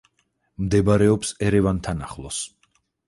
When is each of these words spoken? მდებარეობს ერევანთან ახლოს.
მდებარეობს 0.63 1.33
ერევანთან 1.49 2.03
ახლოს. 2.09 2.41